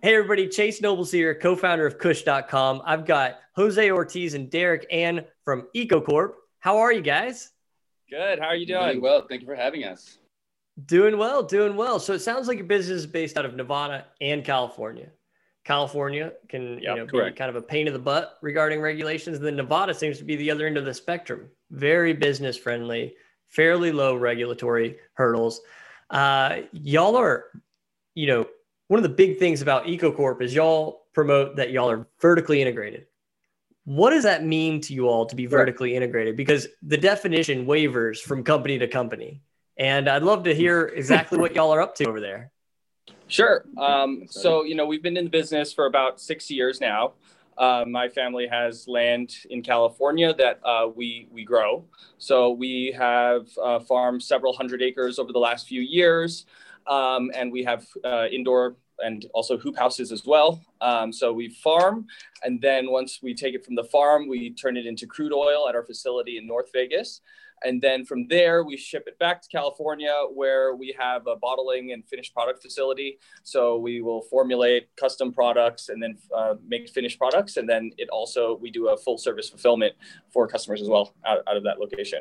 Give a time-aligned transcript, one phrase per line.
[0.00, 0.46] Hey, everybody.
[0.46, 2.82] Chase Nobles here, co founder of Kush.com.
[2.84, 6.34] I've got Jose Ortiz and Derek Ann from EcoCorp.
[6.60, 7.50] How are you guys?
[8.08, 8.38] Good.
[8.38, 8.80] How are you doing?
[8.80, 9.26] Doing well.
[9.28, 10.18] Thank you for having us.
[10.86, 11.98] Doing well, doing well.
[11.98, 15.08] So it sounds like your business is based out of Nevada and California.
[15.64, 19.38] California can yep, you know, be kind of a pain in the butt regarding regulations.
[19.38, 21.48] And then Nevada seems to be the other end of the spectrum.
[21.72, 23.16] Very business friendly,
[23.48, 25.60] fairly low regulatory hurdles.
[26.08, 27.46] Uh, y'all are,
[28.14, 28.46] you know,
[28.88, 33.06] one of the big things about EcoCorp is y'all promote that y'all are vertically integrated.
[33.84, 36.36] What does that mean to you all to be vertically integrated?
[36.36, 39.42] Because the definition wavers from company to company.
[39.78, 42.50] And I'd love to hear exactly what y'all are up to over there.
[43.28, 43.64] Sure.
[43.76, 47.12] Um, so, you know, we've been in the business for about six years now.
[47.56, 51.84] Uh, my family has land in California that uh, we we grow.
[52.18, 56.46] So we have uh, farmed several hundred acres over the last few years.
[56.88, 60.60] Um, and we have uh, indoor and also hoop houses as well.
[60.80, 62.06] Um, so we farm,
[62.42, 65.68] and then once we take it from the farm, we turn it into crude oil
[65.68, 67.20] at our facility in North Vegas.
[67.64, 71.92] And then from there, we ship it back to California, where we have a bottling
[71.92, 73.18] and finished product facility.
[73.42, 77.56] So we will formulate custom products and then uh, make finished products.
[77.56, 79.94] And then it also, we do a full service fulfillment
[80.32, 82.20] for customers as well out, out of that location.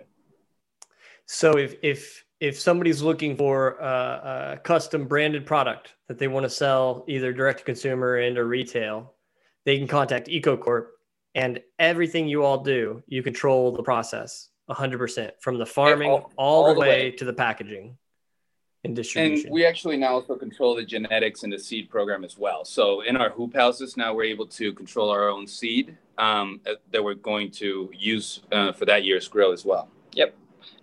[1.28, 6.45] So if, if, if somebody's looking for a, a custom branded product that they want
[6.45, 9.14] to sell either direct to consumer and or retail,
[9.66, 10.88] they can contact EcoCorp
[11.36, 16.66] and everything you all do, you control the process 100% from the farming all, all,
[16.66, 17.98] all, the way, way, to the packaging
[18.83, 19.48] and distribution.
[19.48, 22.66] And we actually now also control the genetics and the seed program as well.
[22.66, 26.59] So in our hoop houses now we're able to control our own seed um,
[26.92, 29.89] that we're going to use uh, for that year's grow as well.
[30.14, 30.36] Yep.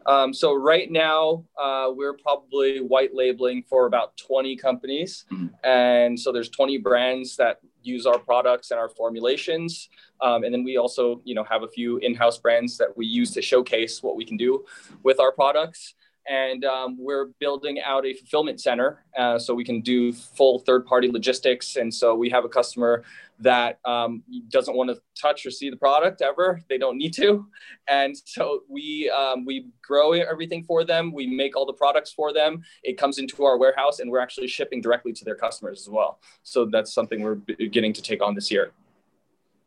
[0.06, 5.46] Um, so right now, uh, we're probably white labeling for about 20 companies, mm-hmm.
[5.64, 9.88] and so there's 20 brands that use our products and our formulations.
[10.20, 13.30] Um, and then we also, you know, have a few in-house brands that we use
[13.32, 14.64] to showcase what we can do
[15.02, 15.94] with our products
[16.26, 21.10] and um, we're building out a fulfillment center uh, so we can do full third-party
[21.10, 21.76] logistics.
[21.76, 23.04] And so we have a customer
[23.40, 27.46] that um, doesn't want to touch or see the product ever; they don't need to.
[27.88, 31.12] And so we um, we grow everything for them.
[31.12, 32.62] We make all the products for them.
[32.82, 36.20] It comes into our warehouse, and we're actually shipping directly to their customers as well.
[36.42, 38.72] So that's something we're beginning to take on this year.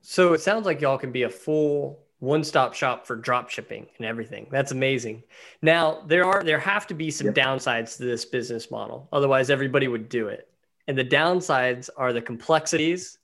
[0.02, 3.88] So it sounds like y'all can be a full one stop shop for drop shipping
[3.98, 4.48] and everything.
[4.50, 5.24] That's amazing.
[5.62, 7.36] Now, there are there have to be some yep.
[7.36, 9.08] downsides to this business model.
[9.12, 10.50] Otherwise, everybody would do it.
[10.88, 13.17] And the downsides are the complexities,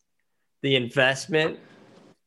[0.63, 1.59] the investment,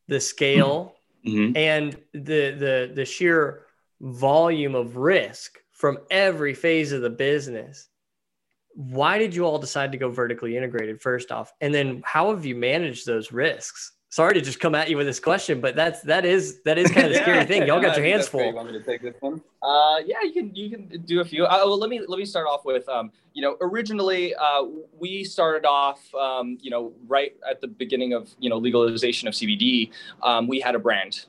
[0.06, 0.94] the scale,
[1.26, 1.56] mm-hmm.
[1.56, 3.66] and the the the sheer
[4.00, 7.88] volume of risk from every phase of the business.
[8.74, 11.50] Why did you all decide to go vertically integrated first off?
[11.62, 13.92] And then how have you managed those risks?
[14.08, 16.90] Sorry to just come at you with this question, but that's that is that is
[16.90, 17.66] kind of the scary thing.
[17.66, 18.44] Y'all got your hands full.
[18.44, 19.42] You want me to take this one?
[19.62, 21.44] Uh, yeah, you can you can do a few.
[21.44, 24.64] Uh, well, let me let me start off with um, you know, originally uh,
[24.98, 29.34] we started off um, you know right at the beginning of you know legalization of
[29.34, 29.90] CBD.
[30.22, 31.26] Um, we had a brand,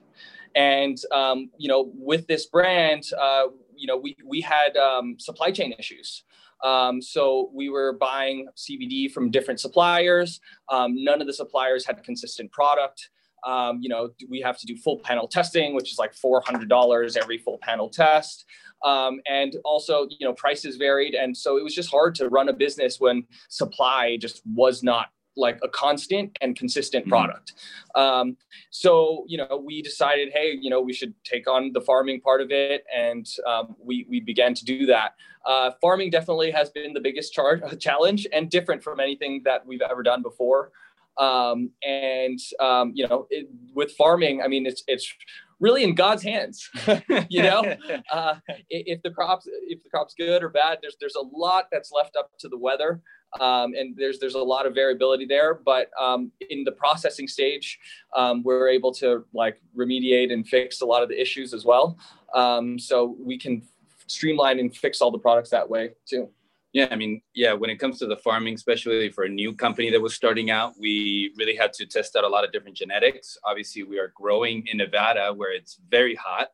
[0.55, 5.51] and um, you know with this brand, uh, you know we we had um, supply
[5.51, 6.23] chain issues.
[6.63, 10.39] Um, so we were buying CBD from different suppliers.
[10.69, 13.09] Um, none of the suppliers had consistent product.
[13.45, 17.37] Um, you know, we have to do full panel testing, which is like $400 every
[17.37, 18.45] full panel test.
[18.83, 21.13] Um, and also, you know, prices varied.
[21.13, 25.07] And so it was just hard to run a business when supply just was not
[25.37, 27.11] like a constant and consistent mm-hmm.
[27.11, 27.53] product.
[27.95, 28.37] Um,
[28.69, 32.41] so, you know, we decided, hey, you know, we should take on the farming part
[32.41, 32.83] of it.
[32.95, 35.15] And um, we, we began to do that.
[35.45, 39.81] Uh, farming definitely has been the biggest char- challenge and different from anything that we've
[39.81, 40.71] ever done before.
[41.17, 45.11] Um, and, um, you know, it, with farming, I mean, it's, it's
[45.59, 46.69] really in God's hands.
[47.29, 47.75] you know,
[48.11, 48.35] uh,
[48.69, 52.15] if the crops if the crop's good or bad, there's there's a lot that's left
[52.15, 53.01] up to the weather
[53.39, 55.53] um, and there's there's a lot of variability there.
[55.53, 57.79] But um, in the processing stage,
[58.15, 61.97] um, we're able to like remediate and fix a lot of the issues as well.
[62.33, 63.63] Um, so we can
[64.07, 66.29] streamline and fix all the products that way too.
[66.77, 69.89] Yeah, I mean, yeah, when it comes to the farming, especially for a new company
[69.89, 73.35] that was starting out, we really had to test out a lot of different genetics.
[73.43, 76.49] Obviously, we are growing in Nevada where it's very hot.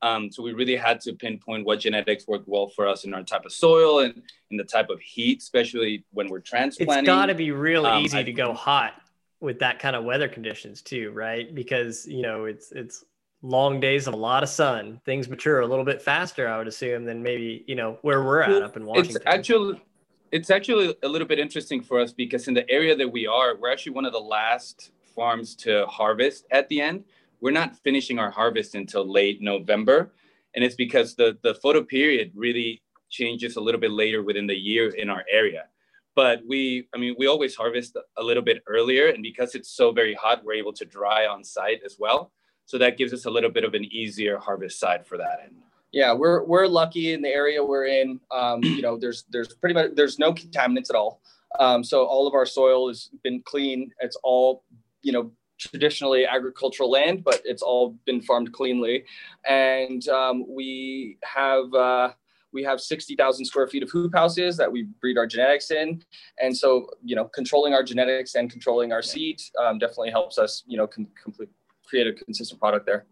[0.00, 3.22] Um, so we really had to pinpoint what genetics work well for us in our
[3.24, 7.04] type of soil and in the type of heat, especially when we're transplanting.
[7.04, 8.94] It's got to be really um, easy I, to go hot
[9.40, 11.54] with that kind of weather conditions too, right?
[11.54, 13.04] Because you know it's it's
[13.42, 15.00] long days of a lot of sun.
[15.04, 18.42] Things mature a little bit faster, I would assume, than maybe you know where we're
[18.42, 19.16] at up in Washington.
[19.16, 19.82] It's actually
[20.30, 23.56] it's actually a little bit interesting for us because in the area that we are,
[23.56, 27.04] we're actually one of the last farms to harvest at the end.
[27.40, 30.12] We're not finishing our harvest until late November.
[30.54, 34.54] And it's because the, the photo period really changes a little bit later within the
[34.54, 35.64] year in our area.
[36.14, 39.08] But we, I mean, we always harvest a little bit earlier.
[39.08, 42.32] And because it's so very hot, we're able to dry on site as well.
[42.72, 45.56] So that gives us a little bit of an easier harvest side for that end.
[45.92, 48.18] Yeah, we're we're lucky in the area we're in.
[48.30, 51.20] Um, you know, there's there's pretty much there's no contaminants at all.
[51.60, 53.90] Um, so all of our soil has been clean.
[54.00, 54.64] It's all
[55.02, 59.04] you know traditionally agricultural land, but it's all been farmed cleanly,
[59.46, 61.74] and um, we have.
[61.74, 62.12] Uh,
[62.54, 66.02] we have 60,000 square feet of hoop houses that we breed our genetics in.
[66.38, 70.62] And so, you know, controlling our genetics and controlling our seed um, definitely helps us,
[70.66, 71.48] you know, com- complete,
[71.92, 73.04] create a consistent product there.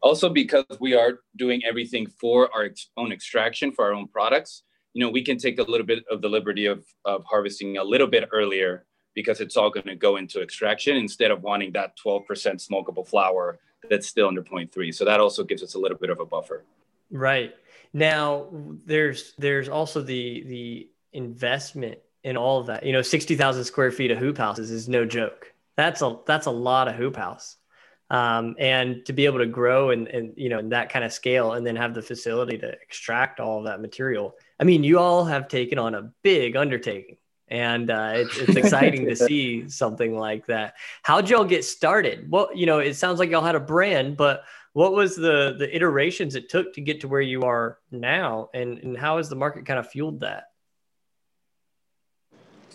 [0.00, 4.62] Also, because we are doing everything for our own extraction for our own products,
[4.94, 7.84] you know, we can take a little bit of the liberty of, of harvesting a
[7.84, 11.98] little bit earlier because it's all going to go into extraction instead of wanting that
[12.04, 12.24] 12%
[12.66, 13.58] smokable flower
[13.90, 14.94] that's still under 0.3.
[14.94, 16.64] So that also gives us a little bit of a buffer.
[17.10, 17.54] Right.
[17.92, 18.46] Now
[18.86, 22.84] there's there's also the the investment in all of that.
[22.86, 25.52] You know, 60,000 square feet of hoop houses is no joke.
[25.76, 27.56] That's a that's a lot of hoop house
[28.14, 31.12] um, and to be able to grow and, and you know in that kind of
[31.12, 34.98] scale and then have the facility to extract all of that material i mean you
[34.98, 37.16] all have taken on a big undertaking
[37.48, 42.48] and uh, it's, it's exciting to see something like that how'd y'all get started well
[42.54, 44.44] you know it sounds like y'all had a brand but
[44.74, 48.78] what was the the iterations it took to get to where you are now and
[48.78, 50.50] and how has the market kind of fueled that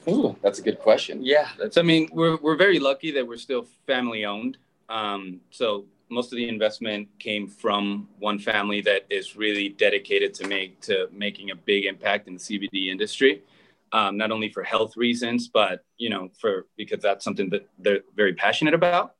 [0.07, 1.24] Ooh, that's a good question.
[1.24, 1.77] Yeah, that's.
[1.77, 4.57] I mean, we're we're very lucky that we're still family owned.
[4.89, 10.47] Um, so most of the investment came from one family that is really dedicated to
[10.47, 13.44] make to making a big impact in the CBD industry,
[13.91, 18.01] um, not only for health reasons, but you know, for because that's something that they're
[18.15, 19.15] very passionate about.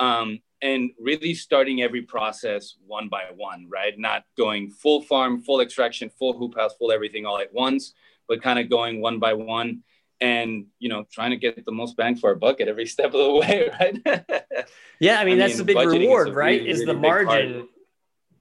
[0.00, 3.96] Um, and really starting every process one by one, right?
[3.98, 7.92] Not going full farm, full extraction, full hoop house, full everything all at once,
[8.28, 9.82] but kind of going one by one
[10.20, 13.06] and you know trying to get the most bang for our buck at every step
[13.06, 14.24] of the way right?
[15.00, 17.00] Yeah i mean I that's mean, the big reward is right really, is really the
[17.00, 17.68] margin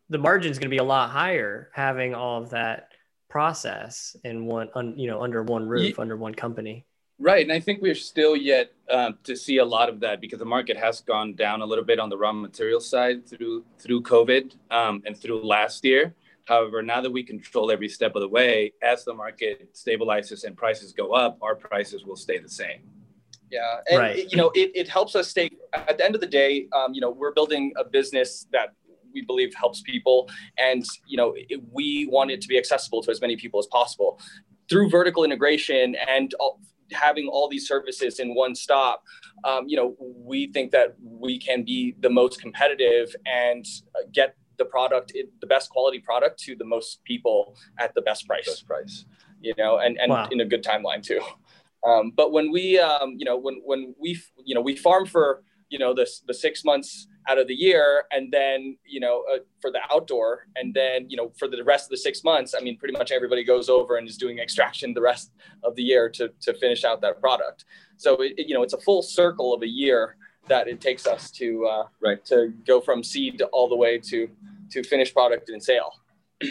[0.09, 2.89] the margin is going to be a lot higher having all of that
[3.29, 6.01] process in one un, you know under one roof yeah.
[6.01, 6.85] under one company.
[7.19, 10.39] Right and i think we're still yet uh, to see a lot of that because
[10.39, 14.01] the market has gone down a little bit on the raw material side through through
[14.01, 16.13] covid um, and through last year
[16.45, 20.57] However, now that we control every step of the way, as the market stabilizes and
[20.57, 22.81] prices go up, our prices will stay the same.
[23.49, 24.31] Yeah, and right.
[24.31, 25.49] you know, it, it helps us stay.
[25.73, 28.73] At the end of the day, um, you know, we're building a business that
[29.13, 33.11] we believe helps people, and you know, it, we want it to be accessible to
[33.11, 34.19] as many people as possible
[34.69, 36.59] through vertical integration and all,
[36.91, 39.03] having all these services in one stop.
[39.43, 43.65] Um, you know, we think that we can be the most competitive and
[44.11, 48.27] get the product, it, the best quality product to the most people at the best
[48.27, 48.47] price.
[48.47, 49.05] Best price.
[49.41, 50.27] You know, and and wow.
[50.31, 51.21] in a good timeline too.
[51.85, 55.43] Um, but when we, um, you know, when when we, you know, we farm for
[55.69, 59.39] you know the the six months out of the year, and then you know uh,
[59.59, 62.61] for the outdoor, and then you know for the rest of the six months, I
[62.61, 65.31] mean, pretty much everybody goes over and is doing extraction the rest
[65.63, 67.65] of the year to to finish out that product.
[67.97, 70.15] So it, you know, it's a full circle of a year
[70.47, 74.29] that it takes us to uh, right to go from seed all the way to
[74.73, 75.93] to finished product and sale.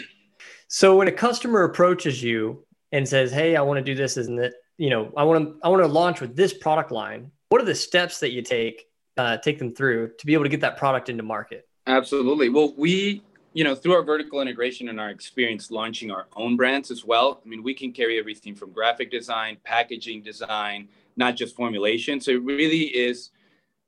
[0.69, 4.39] So when a customer approaches you and says, "Hey, I want to do this," isn't
[4.39, 4.55] it?
[4.77, 7.29] You know, I want to I want to launch with this product line.
[7.49, 10.49] What are the steps that you take uh, take them through to be able to
[10.49, 11.67] get that product into market?
[11.85, 12.49] Absolutely.
[12.49, 13.21] Well, we
[13.53, 17.39] you know through our vertical integration and our experience launching our own brands as well.
[17.45, 20.87] I mean, we can carry everything from graphic design, packaging design,
[21.17, 22.19] not just formulation.
[22.19, 23.29] So it really is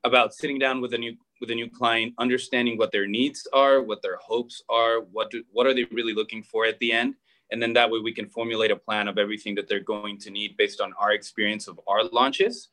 [0.03, 3.81] about sitting down with a new with a new client, understanding what their needs are,
[3.81, 7.15] what their hopes are, what do, what are they really looking for at the end,
[7.51, 10.31] and then that way we can formulate a plan of everything that they're going to
[10.31, 12.69] need based on our experience of our launches.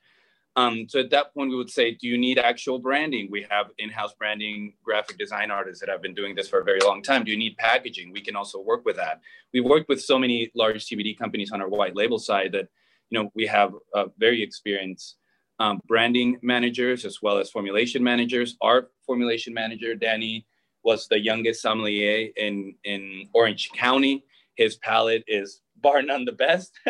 [0.54, 3.28] Um, so at that point, we would say, do you need actual branding?
[3.30, 6.80] We have in-house branding graphic design artists that have been doing this for a very
[6.80, 7.24] long time.
[7.24, 8.12] Do you need packaging?
[8.12, 9.20] We can also work with that.
[9.54, 12.68] We've worked with so many large CBD companies on our white label side that
[13.08, 15.16] you know we have a very experienced
[15.58, 18.56] um, branding managers as well as formulation managers.
[18.60, 20.46] Our formulation manager, Danny,
[20.84, 24.24] was the youngest sommelier in, in Orange County.
[24.56, 26.72] His palate is bar none the best.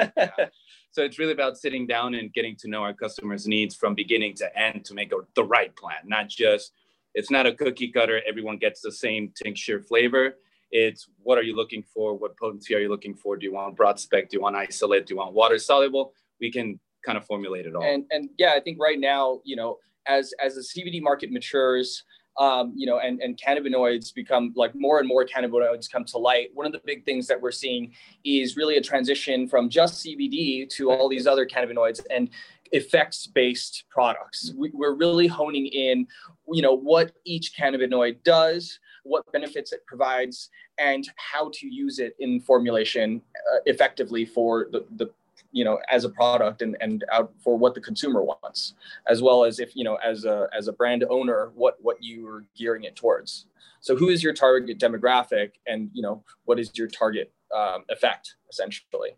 [0.90, 4.34] so it's really about sitting down and getting to know our customers' needs from beginning
[4.36, 6.72] to end to make a, the right plan, not just,
[7.14, 10.36] it's not a cookie cutter, everyone gets the same tincture flavor.
[10.70, 12.14] It's what are you looking for?
[12.16, 13.36] What potency are you looking for?
[13.36, 14.30] Do you want broad spec?
[14.30, 15.06] Do you want isolate?
[15.06, 16.14] Do you want water soluble?
[16.40, 17.82] We can kind of formulate it all.
[17.82, 22.04] And and yeah, I think right now, you know, as as the CBD market matures,
[22.38, 26.48] um, you know, and, and cannabinoids become like more and more cannabinoids come to light.
[26.54, 27.92] One of the big things that we're seeing
[28.24, 32.30] is really a transition from just CBD to all these other cannabinoids and
[32.72, 34.52] effects based products.
[34.56, 36.06] We, we're really honing in,
[36.50, 42.16] you know, what each cannabinoid does, what benefits it provides, and how to use it
[42.18, 43.20] in formulation
[43.52, 45.10] uh, effectively for the, the
[45.52, 48.74] you know as a product and and out for what the consumer wants
[49.08, 52.26] as well as if you know as a as a brand owner what what you
[52.26, 53.46] are gearing it towards.
[53.80, 58.36] So who is your target demographic and you know what is your target um, effect
[58.50, 59.16] essentially?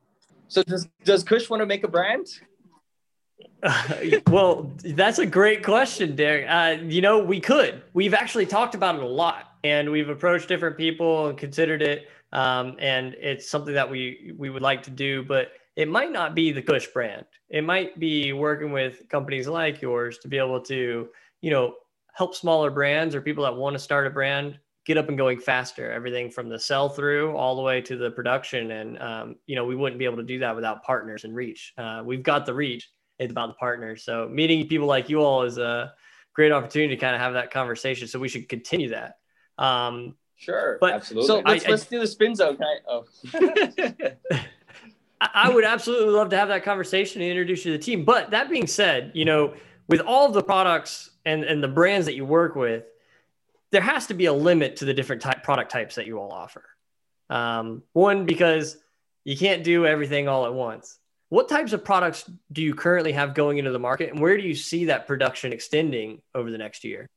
[0.49, 2.27] So does does kush want to make a brand?
[3.63, 3.95] Uh,
[4.29, 6.47] well that's a great question derek.
[6.49, 7.83] Uh, you know we could.
[7.93, 12.09] We've actually talked about it a lot and we've approached different people and considered it
[12.33, 16.35] um, and it's something that we we would like to do but it might not
[16.35, 17.25] be the Kush brand.
[17.49, 21.09] It might be working with companies like yours to be able to,
[21.41, 21.75] you know,
[22.15, 25.41] help smaller brands or people that want to start a brand get up and going
[25.41, 25.91] faster.
[25.91, 29.65] Everything from the sell through all the way to the production, and um, you know,
[29.65, 31.73] we wouldn't be able to do that without partners and reach.
[31.77, 32.91] Uh, we've got the reach.
[33.19, 34.05] It's about the partners.
[34.05, 35.93] So meeting people like you all is a
[36.35, 38.09] great opportunity to kind of have that conversation.
[38.09, 39.17] So we should continue that.
[39.57, 41.29] Um, sure, but absolutely.
[41.29, 42.59] So let's, I, let's do the spin zone.
[42.61, 43.05] I, oh.
[45.33, 48.05] I would absolutely love to have that conversation and introduce you to the team.
[48.05, 49.55] But that being said, you know,
[49.89, 52.85] with all of the products and, and the brands that you work with,
[53.71, 56.31] there has to be a limit to the different type product types that you all
[56.31, 56.65] offer.
[57.31, 58.77] Um, one, because
[59.25, 60.99] you can't do everything all at once.
[61.31, 64.43] What types of products do you currently have going into the market, and where do
[64.43, 67.09] you see that production extending over the next year?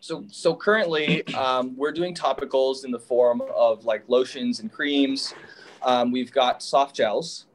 [0.00, 5.34] So, so currently, um, we're doing topicals in the form of like lotions and creams.
[5.82, 7.46] Um, we've got soft gels,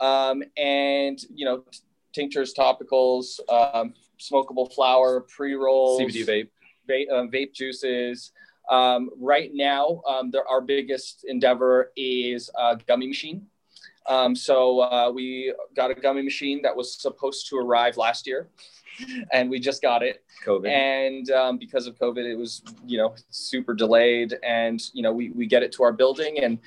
[0.00, 1.64] um, and you know,
[2.12, 6.48] tinctures, topicals, um, smokable flower, pre rolls, CBD vape,
[6.88, 8.32] vape, uh, vape juices.
[8.70, 13.46] Um, right now, um, our biggest endeavor is a gummy machine.
[14.08, 18.48] Um, so uh, we got a gummy machine that was supposed to arrive last year,
[19.32, 20.24] and we just got it.
[20.44, 20.68] COVID.
[20.68, 25.30] And um, because of COVID, it was you know super delayed, and you know we
[25.30, 26.58] we get it to our building, and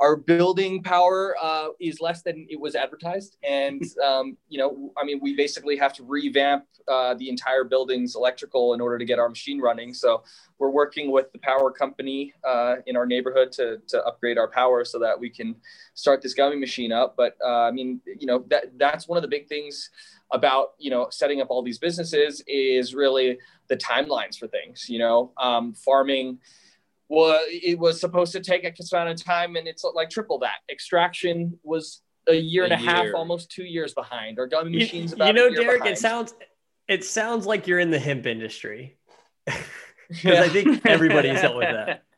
[0.00, 3.36] our building power uh, is less than it was advertised.
[3.42, 8.14] And um, you know i mean we basically have to revamp uh, the entire building's
[8.14, 9.94] electrical in order to get our machine running.
[9.94, 10.22] So
[10.58, 14.84] we're working with the power company uh, in our neighborhood to, to upgrade our power
[14.84, 15.56] so that we can
[15.94, 17.14] start this gummy machine up.
[17.16, 19.90] But uh, i mean you know that that's one of the big things
[20.30, 24.98] about you know setting up all these businesses is really the timelines for things you
[24.98, 25.32] know?
[25.38, 26.38] Um, farming
[27.08, 30.58] well, it was supposed to take X amount of time, and it's like triple that.
[30.70, 32.90] Extraction was a year a and a year.
[32.90, 34.38] half, almost two years behind.
[34.38, 35.28] Our gummy machines about.
[35.28, 35.96] You know, Derek, behind.
[35.96, 36.34] it sounds
[36.88, 38.96] it sounds like you're in the hemp industry
[39.46, 39.64] because
[40.22, 40.42] yeah.
[40.42, 42.02] I think everybody's dealt with that.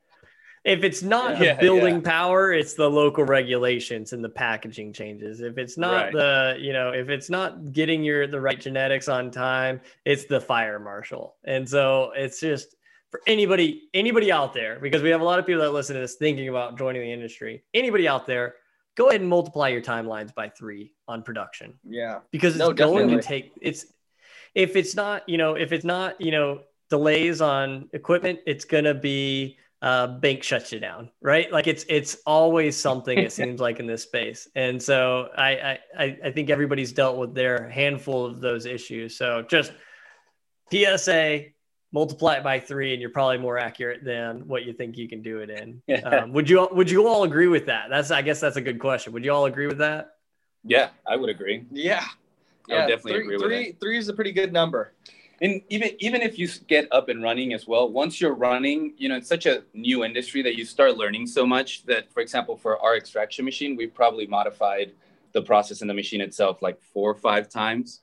[0.67, 2.11] If it's not yeah, the building yeah.
[2.11, 5.41] power, it's the local regulations and the packaging changes.
[5.41, 6.13] If it's not right.
[6.13, 10.41] the, you know, if it's not getting your the right genetics on time, it's the
[10.41, 11.37] fire marshal.
[11.45, 12.75] And so it's just
[13.17, 16.01] for anybody anybody out there because we have a lot of people that listen to
[16.01, 17.65] this thinking about joining the industry.
[17.73, 18.57] Anybody out there
[18.95, 21.79] go ahead and multiply your timelines by three on production.
[21.85, 22.21] Yeah.
[22.31, 23.87] Because it's no, going to take it's
[24.55, 28.85] if it's not you know if it's not you know delays on equipment it's going
[28.85, 31.51] to be uh, bank shuts you down right?
[31.51, 34.49] Like it's it's always something it seems like in this space.
[34.55, 39.17] And so I, I i think everybody's dealt with their handful of those issues.
[39.17, 39.73] So just
[40.71, 41.56] psa
[41.97, 45.23] multiply it by three and you're probably more accurate than what you think you can
[45.23, 45.81] do it in.
[46.05, 47.87] Um, would you would you all agree with that?
[47.89, 49.15] That's i guess that's a good question.
[49.15, 50.17] Would you all agree with that?
[50.63, 51.65] Yeah i would agree.
[51.71, 52.05] Yeah.
[52.05, 54.93] I yeah definitely three, agree three, with three is a pretty good number.
[55.41, 59.09] And even even if you get up and running as well once you're running you
[59.09, 62.59] know it's such a new industry that you start learning so much that for example
[62.59, 64.93] for our extraction machine we've probably modified
[65.33, 68.01] the process in the machine itself like four or five times.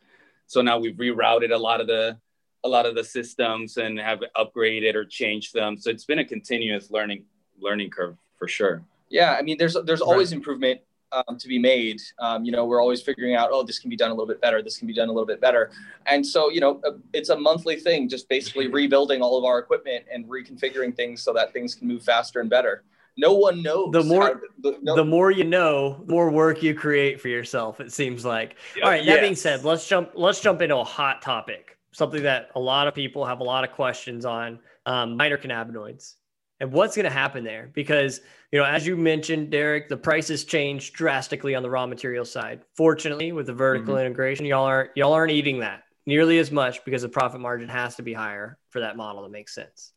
[0.48, 2.18] So now we've rerouted a lot of the
[2.64, 5.78] a lot of the systems and have upgraded or changed them.
[5.78, 7.26] So it's been a continuous learning
[7.60, 8.84] learning curve for sure.
[9.10, 10.38] Yeah, I mean, there's there's always right.
[10.38, 10.82] improvement
[11.14, 12.02] um, to be made.
[12.20, 14.42] Um, you know, we're always figuring out, oh, this can be done a little bit
[14.42, 14.62] better.
[14.62, 15.72] This can be done a little bit better.
[16.08, 19.60] And so, you know, uh, it's a monthly thing, just basically rebuilding all of our
[19.60, 22.84] equipment and reconfiguring things so that things can move faster and better.
[23.16, 23.92] No one knows.
[23.92, 24.96] The more, the, no.
[24.96, 27.80] the more you know, the more work you create for yourself.
[27.80, 28.56] It seems like.
[28.82, 29.06] All right.
[29.06, 30.14] That being said, let's jump.
[30.16, 33.64] Let's jump into a hot topic something that a lot of people have a lot
[33.64, 36.16] of questions on um, minor cannabinoids.
[36.60, 37.70] and what's going to happen there?
[37.74, 38.22] Because
[38.52, 42.62] you know as you mentioned derek the prices changed drastically on the raw material side.
[42.76, 44.06] Fortunately with the vertical mm-hmm.
[44.06, 47.96] integration y'all aren't y'all aren't eating that nearly as much because the profit margin has
[47.96, 49.94] to be higher for that model to make sense.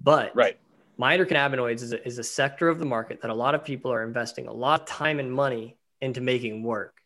[0.00, 0.58] But right.
[0.96, 3.92] minor cannabinoids is a, is a sector of the market that a lot of people
[3.92, 7.01] are investing a lot of time and money into making work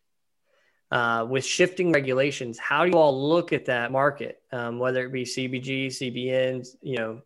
[0.91, 5.11] uh, with shifting regulations, how do you all look at that market, um, whether it
[5.11, 7.21] be CBG, CBNs, you know,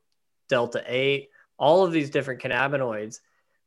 [0.49, 3.19] Delta 8, all of these different cannabinoids?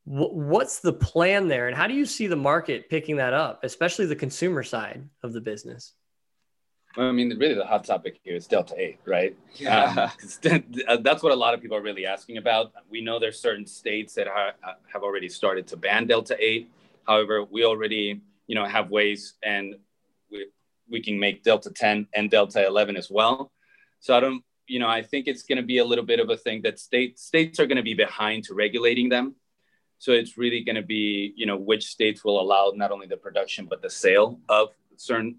[0.06, 1.68] W- what's the plan there?
[1.68, 5.32] And how do you see the market picking that up, especially the consumer side of
[5.32, 5.94] the business?
[6.96, 9.36] I mean, really, the hot topic here is Delta 8, right?
[9.54, 10.10] Yeah.
[10.50, 12.72] Um, uh, that's what a lot of people are really asking about.
[12.88, 14.52] We know there's certain states that ha-
[14.92, 16.70] have already started to ban Delta 8.
[17.06, 19.74] However, we already you know have ways and
[20.30, 20.46] we,
[20.88, 23.52] we can make delta 10 and delta 11 as well.
[24.00, 26.30] So i don't you know i think it's going to be a little bit of
[26.30, 29.34] a thing that state states are going to be behind to regulating them.
[29.98, 33.16] So it's really going to be you know which states will allow not only the
[33.16, 35.36] production but the sale of certain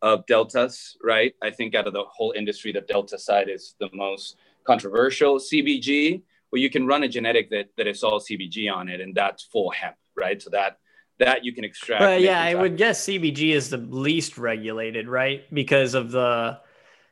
[0.00, 1.34] of deltas right?
[1.42, 5.38] I think out of the whole industry the delta side is the most controversial.
[5.38, 9.14] Cbg well you can run a genetic that that is all cbg on it and
[9.14, 10.42] that's full hemp right?
[10.42, 10.78] So that
[11.18, 12.00] that you can extract.
[12.00, 15.42] Well, yeah, I would guess CBG is the least regulated, right?
[15.52, 16.60] Because of the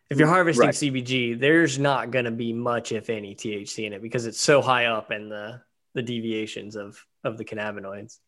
[0.08, 0.74] if you're mm, harvesting right.
[0.74, 4.62] CBG, there's not going to be much, if any, THC in it because it's so
[4.62, 5.60] high up in the
[5.94, 8.18] the deviations of of the cannabinoids.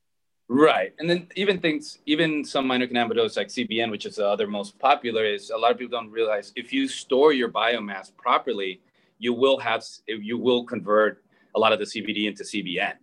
[0.51, 4.47] Right, and then even things, even some minor cannabinoids like CBN, which is the other
[4.47, 8.81] most popular, is a lot of people don't realize if you store your biomass properly,
[9.19, 11.23] you will have you will convert
[11.55, 12.95] a lot of the CBD into CBN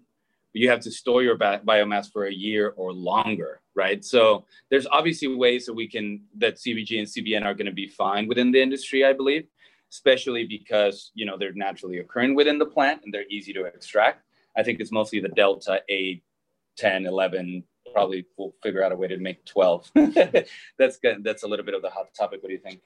[0.55, 4.03] you have to store your biomass for a year or longer, right?
[4.05, 7.87] So there's obviously ways that we can that CBG and CBN are going to be
[7.87, 9.47] fine within the industry, I believe,
[9.91, 14.23] especially because you know they're naturally occurring within the plant and they're easy to extract.
[14.57, 16.23] I think it's mostly the delta 8,
[16.77, 17.63] 10, 11.
[17.91, 19.91] Probably we'll figure out a way to make 12.
[20.77, 21.23] that's good.
[21.23, 22.41] That's a little bit of the hot topic.
[22.41, 22.79] What do you think?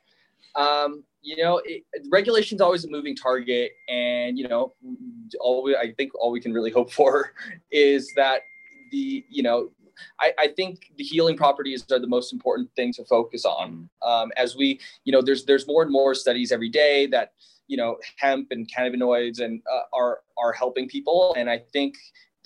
[0.55, 4.73] Um, you know, it, regulation is always a moving target, and you know,
[5.39, 7.33] all we, I think all we can really hope for
[7.71, 8.41] is that
[8.91, 9.69] the you know
[10.19, 13.89] I, I, think the healing properties are the most important thing to focus on.
[14.01, 17.33] Um, as we, you know, there's there's more and more studies every day that
[17.67, 21.95] you know hemp and cannabinoids and uh, are are helping people, and I think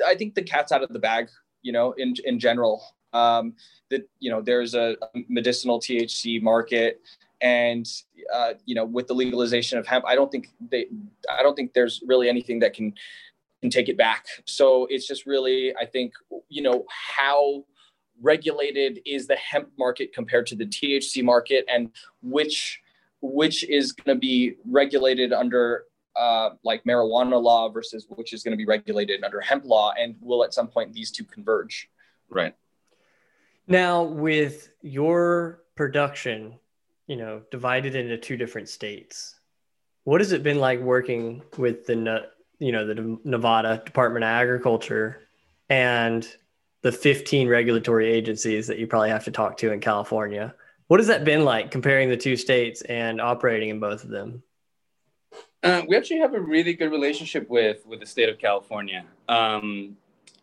[0.05, 1.29] I think the cat's out of the bag.
[1.61, 2.83] You know, in in general,
[3.13, 3.53] um,
[3.89, 4.97] that you know there's a
[5.29, 7.01] medicinal THC market
[7.43, 7.85] and
[8.33, 10.87] uh, you know with the legalization of hemp i don't think they
[11.29, 12.93] i don't think there's really anything that can
[13.63, 14.25] can take it back.
[14.45, 16.13] So it's just really i think
[16.49, 17.63] you know how
[18.21, 21.89] regulated is the hemp market compared to the thc market and
[22.21, 22.81] which
[23.21, 28.51] which is going to be regulated under uh, like marijuana law versus which is going
[28.51, 31.89] to be regulated under hemp law and will at some point these two converge.
[32.29, 32.55] Right.
[33.65, 36.59] Now with your production
[37.07, 39.35] you know, divided into two different states.
[40.05, 42.27] What has it been like working with the,
[42.59, 45.21] you know, the Nevada Department of Agriculture
[45.69, 46.27] and
[46.81, 50.53] the 15 regulatory agencies that you probably have to talk to in California?
[50.87, 54.43] What has that been like comparing the two states and operating in both of them?
[55.63, 59.05] Uh, we actually have a really good relationship with with the state of California.
[59.29, 59.95] Um,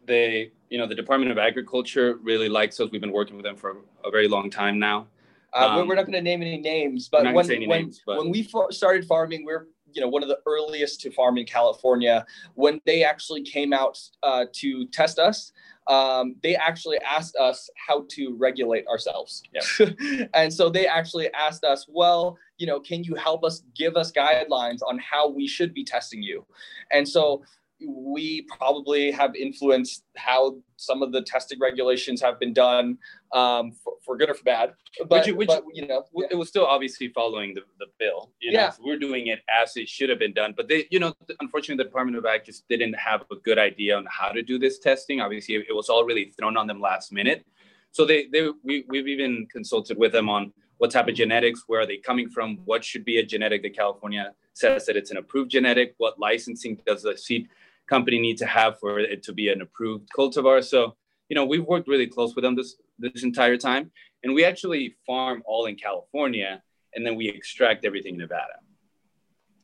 [0.06, 2.90] they, you know, the Department of Agriculture really likes us.
[2.90, 5.06] We've been working with them for a very long time now.
[5.52, 8.18] Uh, um, we're not going to name any names, but when when, names, but...
[8.18, 12.24] when we started farming, we're you know one of the earliest to farm in California.
[12.54, 15.52] When they actually came out uh, to test us,
[15.88, 19.42] um, they actually asked us how to regulate ourselves.
[19.52, 20.26] Yeah.
[20.34, 24.12] and so they actually asked us, well, you know, can you help us give us
[24.12, 26.46] guidelines on how we should be testing you?
[26.92, 27.42] And so
[27.86, 32.98] we probably have influenced how some of the testing regulations have been done
[33.32, 34.74] um, for, for, good or for bad.
[35.08, 38.30] But, which, which but, you know, it was still obviously following the, the bill.
[38.40, 38.70] You know, yeah.
[38.70, 40.54] So we're doing it as it should have been done.
[40.56, 43.96] But they, you know, unfortunately, the Department of Ag just didn't have a good idea
[43.96, 45.20] on how to do this testing.
[45.20, 47.46] Obviously, it was all really thrown on them last minute.
[47.92, 51.82] So they, they we, we've even consulted with them on what type of genetics, where
[51.82, 55.18] are they coming from, what should be a genetic that California says that it's an
[55.18, 57.48] approved genetic, what licensing does the seed
[57.90, 60.62] company need to have for it to be an approved cultivar.
[60.64, 60.96] So,
[61.28, 63.90] you know, we've worked really close with them this this entire time,
[64.22, 66.62] and we actually farm all in California,
[66.94, 68.56] and then we extract everything in Nevada.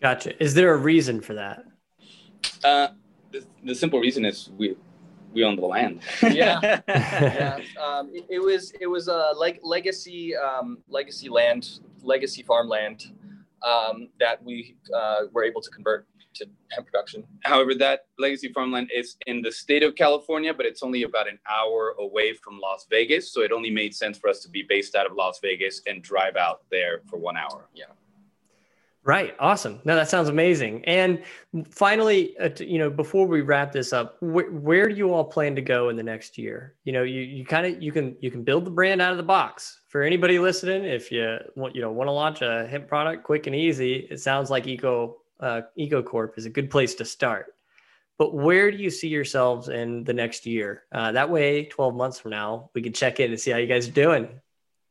[0.01, 0.43] Gotcha.
[0.43, 1.65] Is there a reason for that?
[2.65, 2.89] Uh,
[3.33, 4.77] the, the simple reason is we
[5.33, 6.01] we own the land.
[6.23, 7.59] yeah, yeah.
[7.83, 13.13] Um, it, it, was it was a leg, legacy um, legacy land, legacy farmland
[13.63, 16.07] um, that we uh, were able to convert.
[16.35, 17.25] to hemp production.
[17.45, 21.39] However, that legacy farmland is in the state of California, but it's only about an
[21.49, 23.33] hour away from Las Vegas.
[23.33, 26.03] So it only made sense for us to be based out of Las Vegas and
[26.03, 27.69] drive out there for one hour.
[27.75, 27.87] Yeah.
[29.07, 29.37] Right.
[29.39, 29.81] Awesome.
[29.85, 30.85] No, that sounds amazing.
[30.85, 31.23] And
[31.71, 35.55] finally, uh, you know, before we wrap this up, wh- where do you all plan
[35.55, 36.75] to go in the next year?
[36.83, 39.17] You know, you, you kind of, you can, you can build the brand out of
[39.17, 40.85] the box for anybody listening.
[40.85, 44.19] If you want, you know, want to launch a hemp product quick and easy, it
[44.19, 47.55] sounds like Eco, uh, EcoCorp is a good place to start.
[48.19, 50.83] But where do you see yourselves in the next year?
[50.91, 53.69] Uh, that way, 12 months from now, we can check in and see how you
[53.69, 54.29] guys are doing.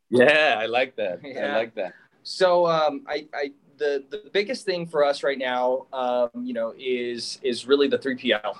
[0.09, 1.19] Yeah, I like that.
[1.21, 1.53] Yeah.
[1.53, 1.93] I like that.
[2.23, 6.73] So um, I, I the the biggest thing for us right now, um, you know,
[6.77, 8.57] is is really the 3PL.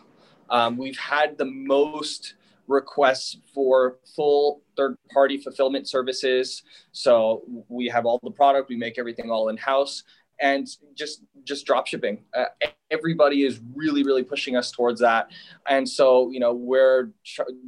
[0.49, 2.35] Um, we've had the most
[2.67, 6.63] requests for full third party fulfillment services.
[6.91, 10.03] So we have all the product, we make everything all in house,
[10.39, 12.23] and just just drop shipping.
[12.33, 12.45] Uh,
[12.91, 15.29] everybody is really really pushing us towards that,
[15.67, 17.11] and so you know we're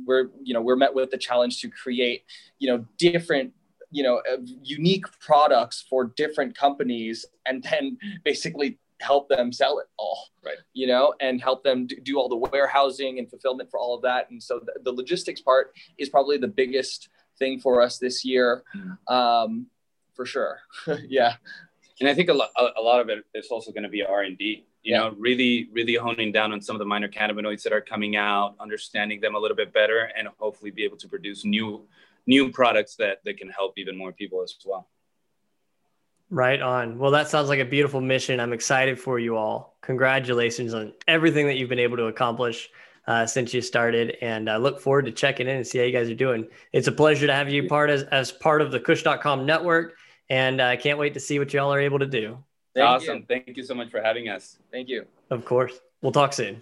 [0.05, 2.23] we're you know we're met with the challenge to create
[2.59, 3.53] you know different
[3.97, 4.21] you know
[4.61, 10.57] unique products for different companies and then basically help them sell it all right.
[10.73, 14.29] you know and help them do all the warehousing and fulfillment for all of that.
[14.29, 18.63] And so the, the logistics part is probably the biggest thing for us this year
[19.07, 19.67] um,
[20.13, 20.59] for sure.
[21.07, 21.33] Yeah.
[21.99, 24.37] And i think a lot, a lot of it is also going to be r&d
[24.39, 24.97] you yeah.
[24.99, 28.55] know really really honing down on some of the minor cannabinoids that are coming out
[28.59, 31.87] understanding them a little bit better and hopefully be able to produce new
[32.27, 34.87] new products that that can help even more people as well.
[36.29, 36.99] Right on.
[36.99, 38.39] Well that sounds like a beautiful mission.
[38.39, 39.77] I'm excited for you all.
[39.81, 42.69] Congratulations on everything that you've been able to accomplish
[43.07, 45.93] uh, since you started and i look forward to checking in and see how you
[45.93, 46.45] guys are doing.
[46.73, 49.95] It's a pleasure to have you part as, as part of the kush.com network
[50.29, 52.37] and i uh, can't wait to see what y'all are able to do.
[52.75, 53.17] Thank awesome.
[53.19, 53.25] You.
[53.27, 54.59] thank you so much for having us.
[54.71, 55.05] Thank you.
[55.31, 55.79] Of course.
[56.01, 56.61] We'll talk soon